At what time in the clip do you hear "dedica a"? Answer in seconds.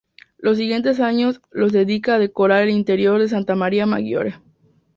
1.71-2.17